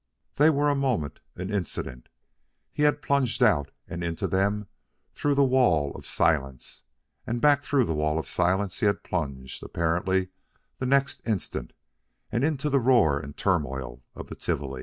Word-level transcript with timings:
They 0.37 0.49
were 0.49 0.67
a 0.67 0.73
moment, 0.73 1.19
an 1.35 1.53
incident. 1.53 2.09
He 2.73 2.81
had 2.81 3.03
plunged 3.03 3.43
out 3.43 3.69
and 3.87 4.03
into 4.03 4.25
them 4.27 4.65
through 5.13 5.35
the 5.35 5.45
wall 5.45 5.91
of 5.93 6.07
silence, 6.07 6.81
and 7.27 7.39
back 7.39 7.61
through 7.61 7.83
the 7.85 7.93
wall 7.93 8.17
of 8.17 8.27
silence 8.27 8.79
he 8.79 8.87
had 8.87 9.03
plunged, 9.03 9.61
apparently 9.61 10.29
the 10.79 10.87
next 10.87 11.21
instant, 11.27 11.73
and 12.31 12.43
into 12.43 12.67
the 12.67 12.79
roar 12.79 13.19
and 13.19 13.37
turmoil 13.37 14.01
of 14.15 14.27
the 14.29 14.33
Tivoli. 14.35 14.79